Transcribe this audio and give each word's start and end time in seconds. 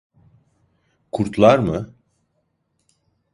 Kurtlar 1.11 1.59
mı? 1.59 1.93